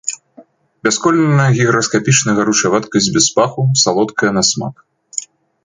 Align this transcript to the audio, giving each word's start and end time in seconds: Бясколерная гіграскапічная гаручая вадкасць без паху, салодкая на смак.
Бясколерная 0.87 1.45
гіграскапічная 1.57 2.35
гаручая 2.41 2.71
вадкасць 2.77 3.13
без 3.21 3.25
паху, 3.39 3.61
салодкая 3.85 4.31
на 4.41 4.47
смак. 4.51 4.75